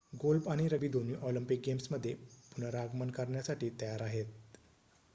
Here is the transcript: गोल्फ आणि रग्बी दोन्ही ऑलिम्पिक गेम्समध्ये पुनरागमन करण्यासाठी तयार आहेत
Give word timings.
गोल्फ 0.13 0.47
आणि 0.49 0.67
रग्बी 0.67 0.87
दोन्ही 0.89 1.15
ऑलिम्पिक 1.21 1.61
गेम्समध्ये 1.65 2.13
पुनरागमन 2.51 3.11
करण्यासाठी 3.11 3.69
तयार 3.81 4.01
आहेत 4.01 4.57